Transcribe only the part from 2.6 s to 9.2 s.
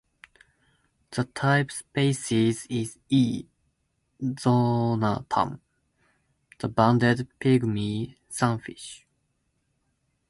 is "E. zonatum," the banded pygmy sunfish.